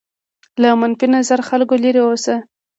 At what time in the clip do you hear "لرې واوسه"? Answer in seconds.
1.83-2.35